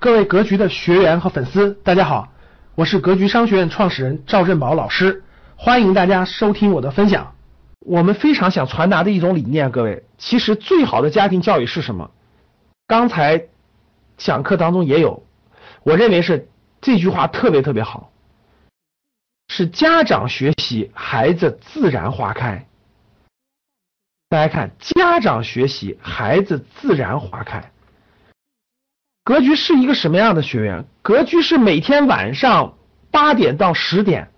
[0.00, 2.32] 各位格局的学员和粉丝，大家好，
[2.76, 5.24] 我是格局商学院创始人赵振宝老师，
[5.56, 7.34] 欢迎大家收听我的分享。
[7.80, 12.12] 我们非常想传达的一种理念，各位，其实最好的家庭教育是什么？
[12.86, 13.46] 刚才
[14.16, 15.24] 讲课当中也有，
[15.82, 16.48] 我认为是
[16.80, 18.12] 这句话特别特别好，
[19.48, 22.68] 是家长学习，孩子自然花开。
[24.28, 27.72] 大家看，家长学习，孩子自然花开。
[29.28, 30.86] 格局是一个什么样的学员？
[31.02, 32.78] 格局是每天晚上
[33.10, 34.30] 八点到十点，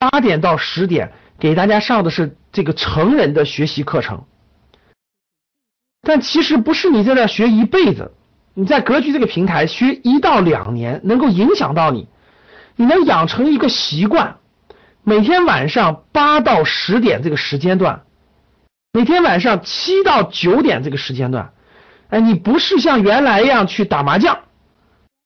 [0.00, 4.24] 八点到十点给大家上的是这个成人的学习课程。
[6.02, 8.10] 但其实不是你在这学一辈子，
[8.52, 12.08] 你在格局这个平台学一到两年，能够影响到你，
[12.74, 14.38] 你能养成一个习惯，
[15.04, 18.02] 每天晚上八到十点这个时间段，
[18.92, 21.52] 每天晚上七到九点这个时间段。
[22.10, 24.38] 哎，你不是像原来一样去打麻将，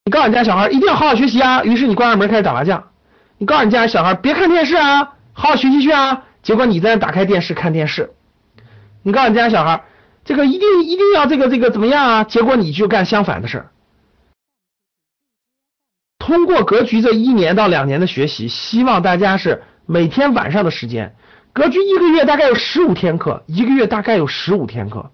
[0.04, 2.90] 你告诉你家小孩一定要好好学习啊，于是你关上门开始打麻将。
[3.38, 8.10] 你告诉你家小孩别看电视啊，好好学习去啊，结果你在那打开电视看电视。
[9.02, 9.82] 你告诉你家小孩
[10.24, 13.70] 这个一定一定要这个这个怎么样啊，结果你就干相反的事儿。
[16.18, 21.14] 通过格局这一年到两年的学习，希望大家是每天晚上的时间，
[21.52, 25.10] 格局一个月大概有十五天课，一个月大概有十五天课。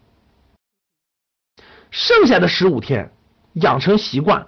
[1.90, 3.12] 剩下的十五天
[3.54, 4.46] 养成习惯，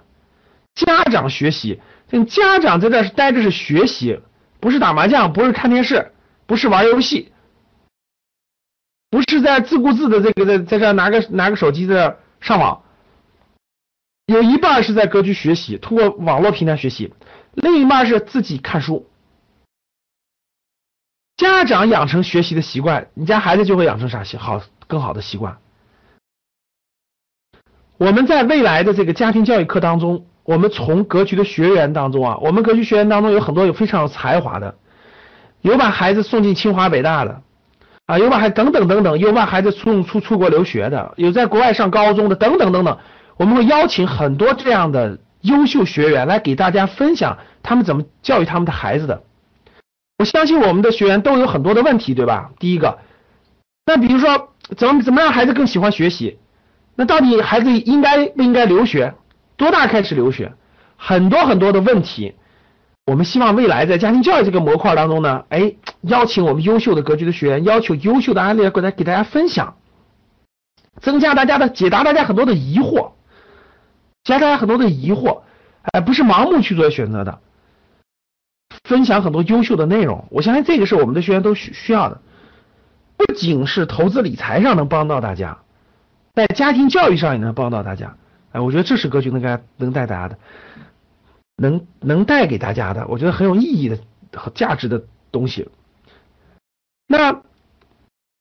[0.75, 1.81] 家长学习，
[2.27, 4.21] 家长在这待着是学习，
[4.59, 6.11] 不是打麻将，不是看电视，
[6.45, 7.31] 不是玩游戏，
[9.09, 12.83] 不是在自顾自的这个在在这拿个拿个手机在这上网，
[14.27, 17.13] 有一半是在格局学习，通过网络平台学习，
[17.53, 19.09] 另一半是自己看书。
[21.35, 25.57] 家长养成学习的习惯，你家孩子就会养成啥习好更好的习惯。
[28.03, 34.75] 我们在未来的这个家庭教育课当中，我们从格局的学员当中啊，我们格局学员当中有很多有非常有才华的，
[35.61, 37.41] 有把孩子送进清华北大的，
[38.07, 42.97] 啊，有把孩等等等等，有把孩子送出出国留学的，有在国外上高中的等等等等，
[43.37, 49.23] 我们会邀请很多这样的优秀学员来给大家分享他们怎么教育他们的孩子的。
[50.17, 52.51] 我相信我们的学员都有很多的问题，对吧？
[52.59, 52.99] 第一个，
[53.85, 56.37] 那比如说怎么怎么让孩子更喜欢学习？
[56.95, 59.13] 那到底孩子应该不应该留学？
[59.55, 60.53] 多大开始留学？
[60.97, 62.35] 很多很多的问题，
[63.05, 69.75] 我们希望未来在家庭教育这个模块当中呢，哎，邀请我们优秀的格局的学员，要求优秀的案例过来给大家分享，
[71.01, 73.11] 增加大家的解答，大家很多的疑惑，
[74.23, 75.41] 加大家很多的疑惑，
[75.81, 77.39] 哎，不是盲目去做选择的，
[78.83, 82.21] 分享很多优秀的内容，我相信这个是我们的学员都需需要的，
[83.17, 85.62] 不仅是投资理财上能帮到大家。
[86.33, 88.15] 在家庭教育上也能帮到大家，
[88.51, 90.39] 哎，我觉得这是格局能给能带大家的，
[91.57, 93.99] 能能带给大家的，我觉得很有意义的
[94.33, 95.69] 和价值的东西。
[97.07, 97.41] 那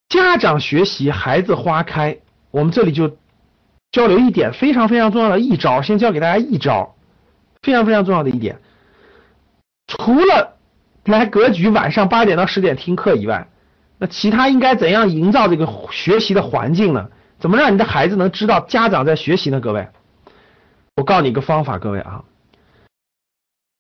[0.09, 2.19] 家长学习，孩子花开，
[2.51, 3.19] 我们这里就
[3.91, 6.95] 交流一点非常非常重要的一招，先教给大家一招，
[7.61, 8.59] 非常非常重要的一点。
[9.87, 10.57] 除了
[11.05, 13.49] 来格局晚上八点到十点听课以外，
[13.99, 17.11] 那其他应该怎样营造这个学习的环境呢？
[17.43, 19.61] 怎么让你的孩子能知道家长在学习呢？
[19.61, 19.89] 各位，
[20.95, 22.25] 我告诉你一个方法，各位啊，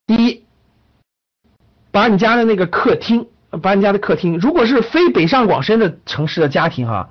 [0.04, 0.44] 第一，
[1.92, 3.28] 把你家的那个客厅，
[3.62, 7.10] 把你家的客厅，如果是非北上广深的城市的家庭哈，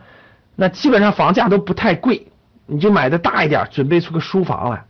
[0.58, 2.28] 那基本上房价都不太贵，
[2.66, 4.86] 你就买的大一点，准备出个书房来，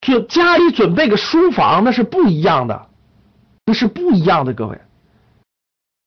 [0.00, 2.88] 就家里准备个书房，那是不一样的，
[3.66, 4.80] 那是不一样的，各位，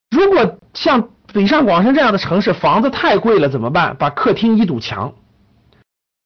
[0.09, 1.12] 如果像。
[1.33, 3.95] 北上广深这样的城市，房子太贵了，怎么办？
[3.97, 5.11] 把客厅一堵墙，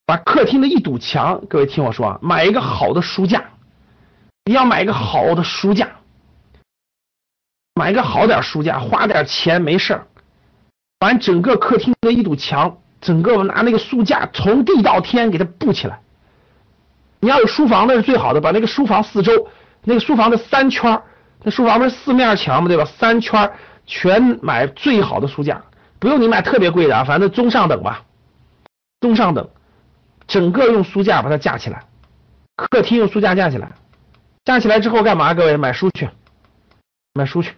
[0.04, 3.42] 把客厅的一堵墙，各位听我说啊，买一个好的书架，
[4.44, 5.88] 你要买一个好的书架，
[7.74, 10.06] 买一个好点书架，花点钱没事儿，
[10.98, 16.00] 把整个客厅的一堵墙，整个拿那个书架从地到天给它布起来。
[17.20, 19.48] 你要有书房那是最好的，把那个书房四周，
[19.84, 21.00] 那个书房的三圈，
[21.42, 22.84] 那书房不是四面墙嘛，对吧？
[22.84, 23.50] 三圈。
[23.88, 25.64] 全买最好的书架，
[25.98, 28.04] 不用你买特别贵的啊，反正中上等吧，
[29.00, 29.48] 中上等，
[30.26, 31.82] 整个用书架把它架起来，
[32.54, 33.72] 客厅用书架架起来，
[34.44, 35.32] 架起来之后干嘛？
[35.32, 36.10] 各位买书去，
[37.14, 37.54] 买书去，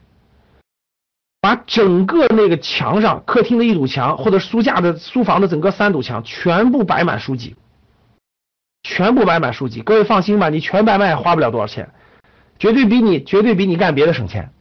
[1.41, 7.57] 把整个那个墙上，客厅的一堵墙或者书架的书房的整个三堵墙全部摆满书籍，
[8.85, 9.83] 全部摆满书籍。
[9.83, 11.91] 各位放心吧，你全摆满也花不了多少钱，
[12.57, 14.53] 绝对比你绝对比你干别的省钱。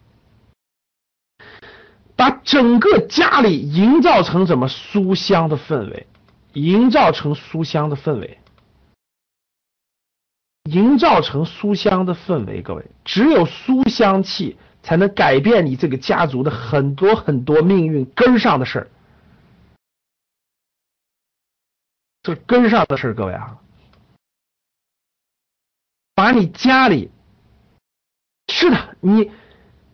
[2.19, 6.06] 把整个家里营造成什么书香的氛围，
[6.51, 8.38] 营造成书香的氛围。
[10.69, 12.62] 营造成书香的氛围。
[12.62, 18.89] 各位，只有书香气才能改变你这个家族的很多很多命运根上的事儿。
[22.21, 23.57] 这根上的事儿，各位啊，
[26.13, 27.10] 把你家里
[28.50, 29.31] 是的，你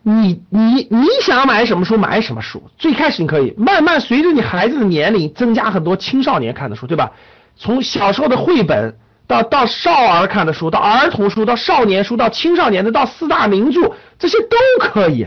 [0.07, 2.61] 你你你想买什么书买什么书。
[2.77, 7.11] 最开始你可以慢慢随着你孩子的年龄增加很多青少年看的书，对吧？
[7.55, 15.25] 从小时候的绘本到到少儿看的书，到儿童书，到少年书，到青少年的，到四大名著，这些都可以。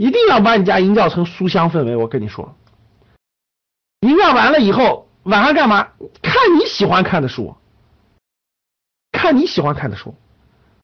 [0.00, 1.94] 一定要把你家营造成书香氛围。
[1.94, 2.56] 我跟你说，
[4.00, 5.88] 营造完了以后，晚上干嘛？
[6.22, 7.54] 看你喜欢看的书，
[9.12, 10.14] 看你喜欢看的书。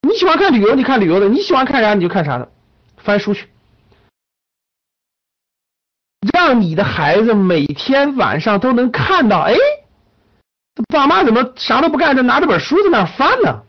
[0.04, 2.48] 你喜欢看旅游，你看旅游的；你喜欢看啥，你就看啥的。
[2.98, 3.48] 翻书去。
[6.32, 9.54] 让你的孩子每天晚上都能看到，哎，
[10.92, 13.62] 爸妈怎么啥都不干，就拿着本书在那翻呢？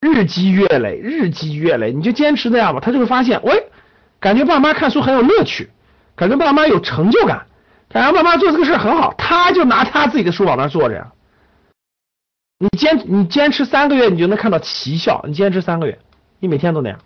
[0.00, 3.70] 日积月累，日积月累，你就坚持这样吧，他就会发现，喂，
[4.18, 5.70] 感觉爸妈看书很有乐趣，
[6.16, 7.46] 感觉爸妈有成就感，
[7.88, 11.12] 感觉爸妈做这个事很好，他就拿他自己的书往那坐着呀。
[12.62, 15.24] 你坚你坚持三个月，你就能看到奇效。
[15.26, 15.98] 你坚持三个月，
[16.40, 16.98] 你每天都那样。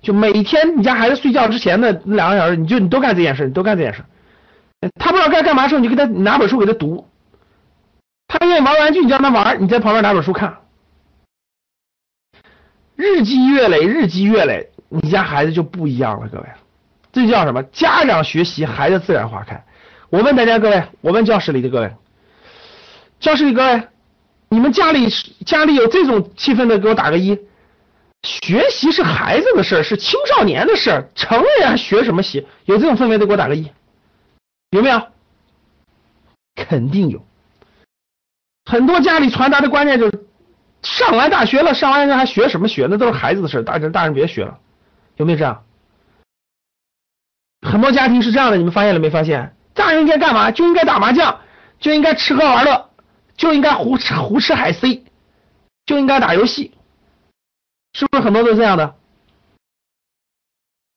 [0.00, 4.04] 就每天你家孩子睡觉之前的那两个小时，你就你都干这件事，你都干这件事。
[5.00, 7.08] 他不知道该干嘛时候，你就给他拿本书给他读。
[8.28, 10.58] 他愿意玩玩具，你让他玩，你在旁边拿本书看。
[12.94, 16.44] 日积月累，日积月累，你家孩子就不一样了，各位。
[17.12, 17.60] 这叫什么？
[17.64, 19.64] 家长学习，孩子自然花开。
[20.10, 21.90] 我问大家各位，我问教室里的各位，
[23.18, 23.82] 教室里各位，
[24.50, 25.08] 你们家里
[25.46, 27.38] 家里有这种气氛的，给我打个一。
[28.22, 32.46] 学习是孩子的事儿，是青少年的事儿，成人还学什么习？
[32.64, 33.70] 有这种氛围的给我打个一，
[34.70, 35.00] 有没有？
[36.56, 37.24] 肯定有。
[38.66, 40.26] 很多家里传达的观念就是，
[40.82, 42.88] 上完大学了，上完学还学什么学？
[42.90, 44.58] 那都是孩子的事儿，大人大人别学了，
[45.16, 45.64] 有没有这样？
[47.66, 49.54] 很多家庭是这样的，你们发现了没发现？
[49.72, 50.50] 大人应该干嘛？
[50.50, 51.40] 就应该打麻将，
[51.78, 52.89] 就应该吃喝玩乐，
[53.40, 55.02] 就应该胡吃胡吃海塞，
[55.86, 56.72] 就应该打游戏。
[57.94, 58.96] 是不是很多都这样的？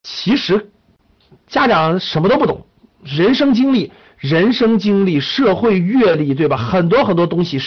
[0.03, 0.69] 其实
[1.47, 2.67] 家长什么都不懂，
[3.01, 6.57] 人生经历、人生经历、社会阅历，对吧？
[6.57, 7.57] 很多很多东西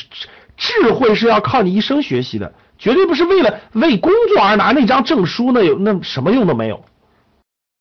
[0.58, 6.84] 智慧，是要靠你一生学习的，绝对不是为了为工作而拿那张证书，那有那什么用都没有，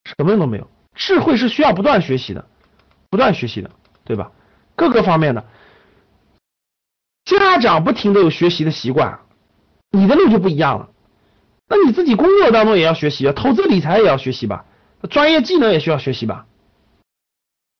[0.06, 0.69] 什么用都没有。
[0.94, 2.48] 智慧是需要不断学习的，
[3.09, 3.69] 不断学习的，
[4.06, 4.31] 对吧？
[4.77, 5.44] 各个方面的，
[7.25, 9.19] 家长不停的有学习的习惯，
[9.92, 10.89] 你的路就不一样了。
[11.68, 14.66] 那你自己工作当中也要学习啊，投资理财也要学习吧，
[15.10, 16.45] 专业技能也需要学习吧。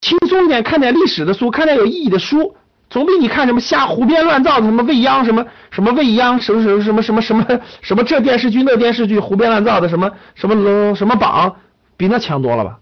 [0.02, 2.56] 轻松一点，看点历史的书，看点有意义的书，
[2.90, 11.58] 总比你看什么瞎胡编乱造的什么未央什么什么未央什么什么什么什么什么什么这电视剧那电视剧胡编乱造的什么什么龙什么榜，
[11.98, 12.80] 比那强多了吧？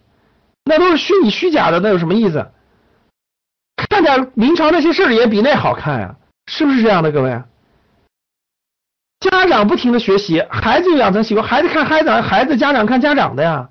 [0.63, 2.49] 那都是虚拟虚假的，那有什么意思？
[3.75, 6.15] 看点明朝那些事儿也比那好看呀，
[6.47, 7.43] 是不是这样的，各位？
[9.19, 13.69] 家长不停的学习，孩子就养成习惯，孩子看孩子，孩子家长看家长的呀，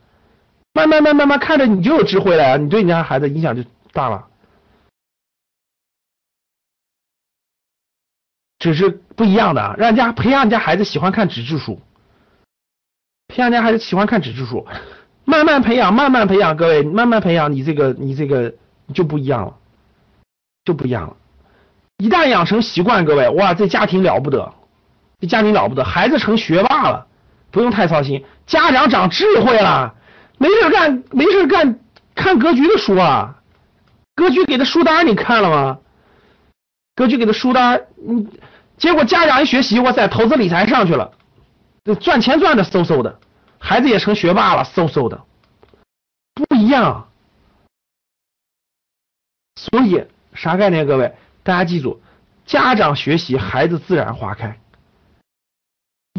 [0.72, 4.28] 慢慢慢慢慢看着你就有智慧了呀，你对你家孩子影响就大了。
[8.58, 11.81] 只是不一样的，让家培养你家孩子喜欢看纸质书，
[13.29, 14.67] 培养家孩子喜欢看纸质书，
[15.24, 18.55] 慢慢培养，慢慢培养，各位慢慢培养，你这个你这个
[18.94, 19.58] 就不一样了，
[20.64, 21.17] 就不一样了。
[22.03, 24.53] 一旦养成习惯，各位哇，这家庭了不得。
[25.21, 27.06] 这家庭了不得，孩子成学霸了，
[27.53, 28.25] 不用太操心。
[28.44, 29.94] 家长长智慧了，
[30.37, 31.79] 没事干，没事干，
[32.17, 33.41] 看格局的书啊。
[34.17, 35.79] 格局给的书单你看了吗？
[36.97, 38.27] 格局给的书单，你
[38.77, 41.13] 结果家长一学习，哇塞，投资理财上去了，
[41.85, 43.21] 这赚钱赚的嗖嗖的，
[43.61, 45.23] 孩子也成学霸了，嗖嗖的，
[46.35, 47.06] 不一样。
[49.55, 50.05] 所以
[50.35, 50.85] 啥概念？
[50.85, 52.01] 各位，大家记住，
[52.44, 54.58] 家长学习，孩子自然花开。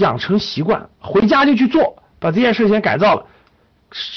[0.01, 3.25] 养成习惯，回家就去做，把这件事先改造了。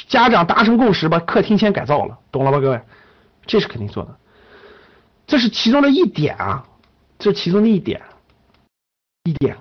[0.09, 2.81] 家长达成共识，把客厅先改造了，懂了吧，各位？
[3.47, 4.17] 这是肯定做的，
[5.27, 6.67] 这是其中的一点啊，
[7.19, 8.03] 这是其中的一点，
[9.25, 9.57] 一点。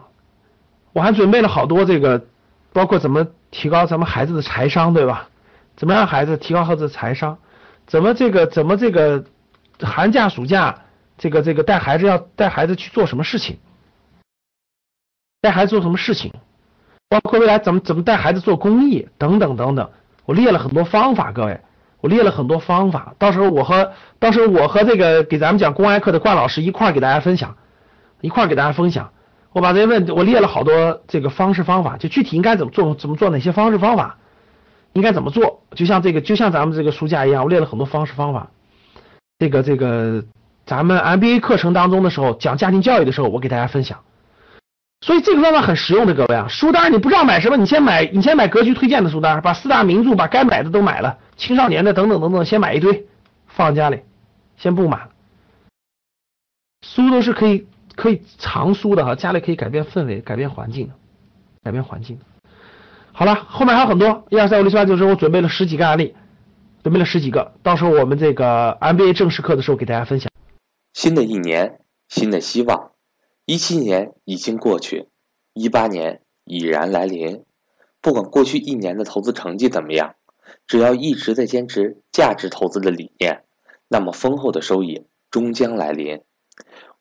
[0.93, 2.25] 我还准备了好多这个，
[2.71, 5.27] 包括怎么提高咱们孩子的财商，对吧？
[5.75, 7.37] 怎么让孩子提高孩子的财商？
[7.85, 9.25] 怎么这个怎么这个
[9.81, 10.84] 寒假暑假
[11.17, 13.57] 这个这个带孩子要带孩子去做什么事情？
[15.41, 16.33] 带孩子做什么事情，
[17.07, 19.91] 包括未来怎么怎么带孩子做公益等等等等，
[20.25, 21.61] 我列了很多方法，各位，
[22.01, 27.55] 我列了很多方法，到时候我和到时候我和这个给咱们讲公开课的冠老师一块儿给大家分享，
[28.21, 29.11] 一块儿给大家分享，
[29.51, 34.17] 我把这些问题我列了好多这个方式方法，就具体应该怎么做，怎么做哪些方式方法，
[34.93, 38.49] 应该怎么做，就像这个就像咱们这个书架一样，我列了很多方式方法。
[39.37, 40.23] 这个这个
[40.65, 43.99] 咱们 MBA 课程当中的时候讲家庭教育的时候，我给大家分享。
[45.01, 53.05] 所以这个方法很实用的，各位啊，书单你不知道买什么，你先买你先买格局推荐的书单，把四大名著把该买的都买了，青少年的等等等等，先买一堆
[53.45, 53.99] 放家里，
[54.57, 55.07] 先不买。
[56.81, 60.89] 书都是可以可以藏书的哈，家里可以改变氛围、改变环境，
[61.63, 62.17] 改变环境。
[63.11, 66.15] 好了，后面还有很多，一二三五六七八九十，我准备了十几个案例，
[66.81, 70.31] 准备了十几个，到时候我们这个 MBA 正式课的时候给大家分享。
[70.95, 72.93] 新的一年，新的希望。
[73.43, 75.09] 一七年已经过去，
[75.51, 77.43] 一八年已然来临。
[77.99, 80.15] 不管过去一年的投资成绩怎么样，
[80.65, 83.43] 只要一直在坚持价值投资的理念，
[83.89, 86.21] 那么丰厚的收益终将来临。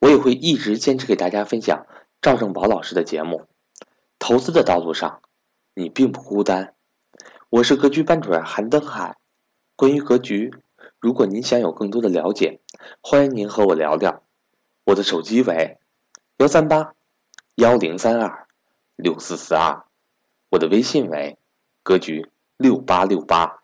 [0.00, 1.86] 我也会一直坚持给大家分享
[2.20, 3.46] 赵正宝老师的节目。
[4.18, 5.20] 投资的道路上，
[5.72, 6.74] 你并不孤单。
[7.48, 9.16] 我是格局班主任韩登海。
[9.76, 10.52] 关于格局，
[10.98, 12.58] 如果您想有更多的了解，
[13.00, 14.22] 欢迎您和我聊聊。
[14.84, 15.78] 我的手机为。
[16.38, 16.94] 幺三八
[17.54, 18.48] 幺零三二
[18.96, 19.84] 六四四二，
[20.50, 21.38] 我的微信为
[21.84, 23.63] 格局六八六八。